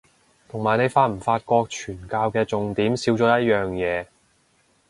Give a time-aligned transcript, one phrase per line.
[0.49, 4.07] 同埋你發唔發覺傳教嘅重點少咗一樣嘢